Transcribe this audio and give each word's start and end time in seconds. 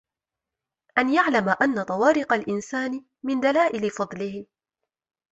أَنْ 0.97 1.13
يَعْلَمَ 1.13 1.49
أَنَّ 1.61 1.83
طَوَارِقَ 1.83 2.33
الْإِنْسَانِ 2.33 3.05
مِنْ 3.23 3.39
دَلَائِلِ 3.39 3.89
فَضْلِهِ 3.89 4.45